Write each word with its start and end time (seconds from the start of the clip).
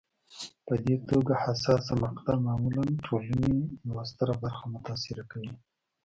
په 0.65 0.73
دې 0.85 0.95
توګه 1.09 1.33
حساسه 1.43 1.93
مقطعه 2.03 2.39
معمولا 2.45 2.83
ټولنې 3.05 3.55
یوه 3.87 4.03
ستره 4.11 4.33
برخه 4.43 4.63
متاثره 4.73 5.23
کوي. 5.31 5.53